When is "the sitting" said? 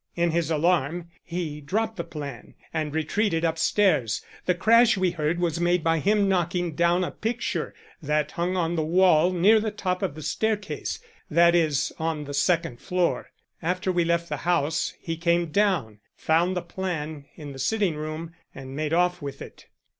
17.51-17.95